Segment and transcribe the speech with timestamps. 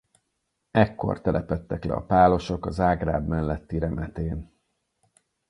[0.71, 4.51] Ekkor telepedtek le a pálosok a Zágráb melletti Remetén.